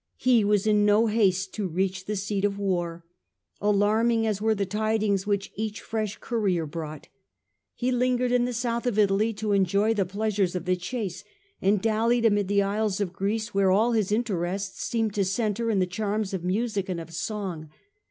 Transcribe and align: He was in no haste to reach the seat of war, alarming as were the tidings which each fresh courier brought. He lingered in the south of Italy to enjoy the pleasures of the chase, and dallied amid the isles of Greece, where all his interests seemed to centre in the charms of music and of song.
He 0.17 0.43
was 0.43 0.65
in 0.65 0.83
no 0.83 1.05
haste 1.05 1.53
to 1.53 1.67
reach 1.67 2.05
the 2.05 2.15
seat 2.15 2.43
of 2.43 2.57
war, 2.57 3.05
alarming 3.61 4.25
as 4.25 4.41
were 4.41 4.55
the 4.55 4.65
tidings 4.65 5.27
which 5.27 5.51
each 5.53 5.79
fresh 5.79 6.17
courier 6.17 6.65
brought. 6.65 7.07
He 7.75 7.91
lingered 7.91 8.31
in 8.31 8.45
the 8.45 8.51
south 8.53 8.87
of 8.87 8.97
Italy 8.97 9.31
to 9.33 9.51
enjoy 9.51 9.93
the 9.93 10.07
pleasures 10.07 10.55
of 10.55 10.65
the 10.65 10.75
chase, 10.75 11.23
and 11.61 11.83
dallied 11.83 12.25
amid 12.25 12.47
the 12.47 12.63
isles 12.63 12.99
of 12.99 13.13
Greece, 13.13 13.53
where 13.53 13.69
all 13.69 13.91
his 13.91 14.11
interests 14.11 14.83
seemed 14.83 15.13
to 15.13 15.23
centre 15.23 15.69
in 15.69 15.77
the 15.77 15.85
charms 15.85 16.33
of 16.33 16.43
music 16.43 16.89
and 16.89 16.99
of 16.99 17.13
song. 17.13 17.69